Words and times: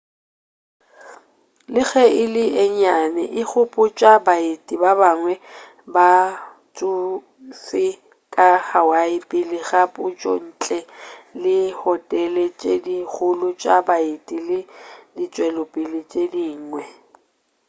le 1.73 1.81
ge 1.89 2.03
e 2.23 2.23
le 2.33 2.43
ye 2.55 2.63
nnyane 2.69 3.23
e 3.39 3.41
gopotša 3.49 4.11
baeti 4.25 4.73
ba 4.83 4.91
bangwe 5.01 5.33
ba 5.41 5.43
batšofe 5.95 7.85
ka 8.33 8.47
hawaii 8.69 9.19
pele 9.29 9.57
ga 9.69 9.83
pušo 9.95 10.33
ntle 10.47 10.79
le 11.43 11.55
dihotele 11.65 12.43
tše 12.59 12.73
di 12.85 12.95
kgolo 13.09 13.47
tša 13.61 13.75
baeti 13.87 14.37
le 14.47 14.59
ditšwelopele 15.15 15.99
tše 16.11 16.23
dingwe 16.33 16.83